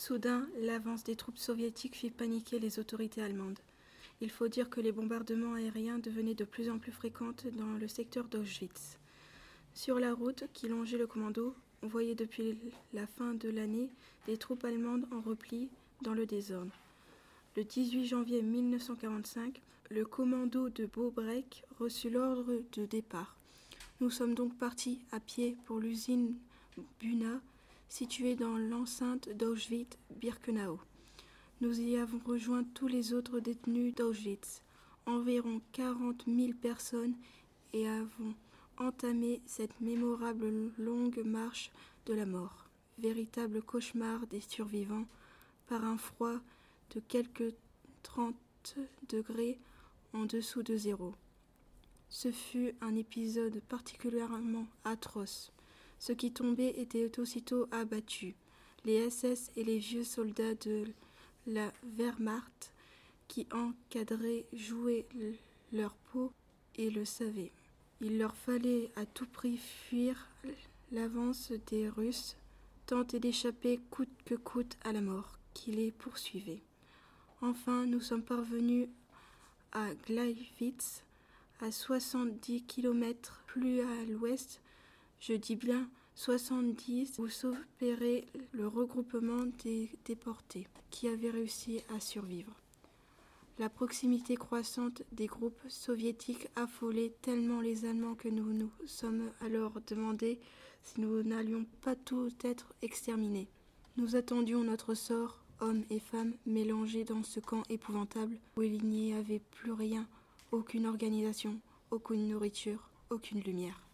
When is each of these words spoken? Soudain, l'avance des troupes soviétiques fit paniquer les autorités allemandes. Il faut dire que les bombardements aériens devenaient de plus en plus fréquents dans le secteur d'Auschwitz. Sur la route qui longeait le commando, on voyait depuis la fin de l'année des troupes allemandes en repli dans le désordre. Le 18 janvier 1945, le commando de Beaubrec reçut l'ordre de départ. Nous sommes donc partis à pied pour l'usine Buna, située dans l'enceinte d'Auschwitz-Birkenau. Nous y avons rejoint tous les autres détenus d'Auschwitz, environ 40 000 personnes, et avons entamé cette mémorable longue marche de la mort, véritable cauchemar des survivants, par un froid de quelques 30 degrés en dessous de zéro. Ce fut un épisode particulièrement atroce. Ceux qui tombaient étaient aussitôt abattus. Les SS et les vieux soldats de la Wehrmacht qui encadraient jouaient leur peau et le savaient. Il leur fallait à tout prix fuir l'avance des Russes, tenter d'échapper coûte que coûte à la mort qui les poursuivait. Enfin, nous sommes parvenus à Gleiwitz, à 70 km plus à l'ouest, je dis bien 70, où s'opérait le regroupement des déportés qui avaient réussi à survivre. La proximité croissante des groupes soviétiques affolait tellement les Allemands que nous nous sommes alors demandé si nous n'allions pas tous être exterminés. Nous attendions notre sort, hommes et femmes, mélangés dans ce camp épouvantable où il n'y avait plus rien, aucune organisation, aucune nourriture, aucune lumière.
Soudain, 0.00 0.48
l'avance 0.58 1.04
des 1.04 1.14
troupes 1.14 1.36
soviétiques 1.36 1.94
fit 1.94 2.08
paniquer 2.08 2.58
les 2.58 2.78
autorités 2.78 3.20
allemandes. 3.20 3.58
Il 4.22 4.30
faut 4.30 4.48
dire 4.48 4.70
que 4.70 4.80
les 4.80 4.92
bombardements 4.92 5.52
aériens 5.52 5.98
devenaient 5.98 6.32
de 6.32 6.46
plus 6.46 6.70
en 6.70 6.78
plus 6.78 6.90
fréquents 6.90 7.34
dans 7.52 7.74
le 7.78 7.86
secteur 7.86 8.24
d'Auschwitz. 8.24 8.96
Sur 9.74 10.00
la 10.00 10.14
route 10.14 10.44
qui 10.54 10.68
longeait 10.68 10.96
le 10.96 11.06
commando, 11.06 11.54
on 11.82 11.86
voyait 11.86 12.14
depuis 12.14 12.56
la 12.94 13.06
fin 13.06 13.34
de 13.34 13.50
l'année 13.50 13.90
des 14.26 14.38
troupes 14.38 14.64
allemandes 14.64 15.06
en 15.12 15.20
repli 15.20 15.68
dans 16.00 16.14
le 16.14 16.24
désordre. 16.24 16.72
Le 17.54 17.64
18 17.64 18.06
janvier 18.06 18.40
1945, 18.40 19.60
le 19.90 20.06
commando 20.06 20.70
de 20.70 20.86
Beaubrec 20.86 21.62
reçut 21.78 22.08
l'ordre 22.08 22.62
de 22.72 22.86
départ. 22.86 23.36
Nous 24.00 24.08
sommes 24.08 24.34
donc 24.34 24.56
partis 24.56 25.02
à 25.12 25.20
pied 25.20 25.58
pour 25.66 25.78
l'usine 25.78 26.36
Buna, 27.00 27.42
située 27.90 28.36
dans 28.36 28.56
l'enceinte 28.56 29.28
d'Auschwitz-Birkenau. 29.30 30.78
Nous 31.60 31.80
y 31.80 31.96
avons 31.96 32.20
rejoint 32.24 32.64
tous 32.72 32.86
les 32.86 33.12
autres 33.12 33.40
détenus 33.40 33.94
d'Auschwitz, 33.94 34.62
environ 35.06 35.60
40 35.72 36.24
000 36.26 36.52
personnes, 36.54 37.16
et 37.72 37.86
avons 37.88 38.34
entamé 38.78 39.42
cette 39.44 39.78
mémorable 39.80 40.72
longue 40.78 41.22
marche 41.24 41.70
de 42.06 42.14
la 42.14 42.26
mort, 42.26 42.70
véritable 42.98 43.60
cauchemar 43.60 44.26
des 44.28 44.40
survivants, 44.40 45.06
par 45.66 45.84
un 45.84 45.98
froid 45.98 46.38
de 46.94 47.00
quelques 47.00 47.54
30 48.02 48.34
degrés 49.08 49.58
en 50.12 50.26
dessous 50.26 50.62
de 50.62 50.76
zéro. 50.76 51.14
Ce 52.08 52.30
fut 52.32 52.74
un 52.80 52.96
épisode 52.96 53.60
particulièrement 53.68 54.66
atroce. 54.84 55.52
Ceux 56.00 56.14
qui 56.14 56.32
tombaient 56.32 56.80
étaient 56.80 57.20
aussitôt 57.20 57.68
abattus. 57.70 58.34
Les 58.86 59.10
SS 59.10 59.52
et 59.56 59.64
les 59.64 59.78
vieux 59.78 60.02
soldats 60.02 60.54
de 60.54 60.84
la 61.46 61.70
Wehrmacht 61.98 62.72
qui 63.28 63.46
encadraient 63.52 64.46
jouaient 64.54 65.06
leur 65.72 65.94
peau 66.10 66.32
et 66.76 66.90
le 66.90 67.04
savaient. 67.04 67.52
Il 68.00 68.18
leur 68.18 68.34
fallait 68.34 68.90
à 68.96 69.04
tout 69.04 69.26
prix 69.26 69.58
fuir 69.58 70.26
l'avance 70.90 71.52
des 71.66 71.90
Russes, 71.90 72.34
tenter 72.86 73.20
d'échapper 73.20 73.78
coûte 73.90 74.08
que 74.24 74.34
coûte 74.34 74.78
à 74.82 74.92
la 74.92 75.02
mort 75.02 75.38
qui 75.52 75.70
les 75.72 75.90
poursuivait. 75.90 76.62
Enfin, 77.42 77.84
nous 77.84 78.00
sommes 78.00 78.22
parvenus 78.22 78.88
à 79.72 79.94
Gleiwitz, 80.06 81.02
à 81.60 81.70
70 81.70 82.62
km 82.64 83.42
plus 83.46 83.80
à 83.82 84.04
l'ouest, 84.06 84.62
je 85.20 85.34
dis 85.34 85.56
bien 85.56 85.88
70, 86.20 87.18
où 87.18 87.28
s'opérait 87.28 88.26
le 88.52 88.68
regroupement 88.68 89.46
des 89.64 89.88
déportés 90.04 90.66
qui 90.90 91.08
avaient 91.08 91.30
réussi 91.30 91.80
à 91.96 91.98
survivre. 91.98 92.52
La 93.58 93.70
proximité 93.70 94.36
croissante 94.36 95.02
des 95.12 95.24
groupes 95.24 95.62
soviétiques 95.68 96.46
affolait 96.56 97.14
tellement 97.22 97.62
les 97.62 97.86
Allemands 97.86 98.16
que 98.16 98.28
nous 98.28 98.52
nous 98.52 98.70
sommes 98.84 99.30
alors 99.40 99.80
demandé 99.86 100.38
si 100.82 101.00
nous 101.00 101.22
n'allions 101.22 101.64
pas 101.80 101.96
tous 101.96 102.34
être 102.44 102.74
exterminés. 102.82 103.48
Nous 103.96 104.14
attendions 104.14 104.62
notre 104.62 104.92
sort, 104.92 105.40
hommes 105.60 105.84
et 105.88 106.00
femmes, 106.00 106.34
mélangés 106.44 107.04
dans 107.04 107.22
ce 107.22 107.40
camp 107.40 107.62
épouvantable 107.70 108.36
où 108.58 108.62
il 108.62 108.84
n'y 108.84 109.14
avait 109.14 109.40
plus 109.52 109.72
rien, 109.72 110.06
aucune 110.52 110.84
organisation, 110.84 111.58
aucune 111.90 112.28
nourriture, 112.28 112.90
aucune 113.08 113.40
lumière. 113.40 113.80